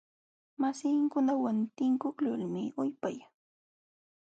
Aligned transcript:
Masinkunawan 0.61 1.57
tinkuqlulmi 1.77 2.63
upyayan. 2.83 3.31